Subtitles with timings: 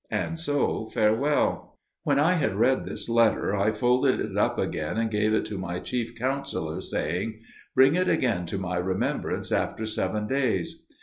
[0.09, 5.11] And so farewell." When I had read this letter, I folded it up again and
[5.11, 7.41] gave it to my chief counsellor, saying,
[7.75, 10.81] "Bring it again to my remembrance after seven days."